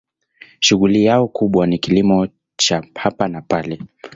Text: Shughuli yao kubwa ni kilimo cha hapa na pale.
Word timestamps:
Shughuli 0.59 1.03
yao 1.05 1.27
kubwa 1.27 1.67
ni 1.67 1.77
kilimo 1.79 2.27
cha 2.57 2.83
hapa 2.95 3.27
na 3.27 3.41
pale. 3.41 3.79